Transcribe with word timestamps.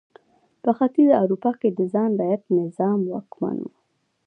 په 0.63 0.71
ختیځه 0.77 1.15
اروپا 1.23 1.51
کې 1.59 1.69
د 1.77 1.79
خان 1.91 2.11
رعیت 2.19 2.43
نظام 2.59 2.99
واکمن 3.11 3.57
و. 3.63 3.67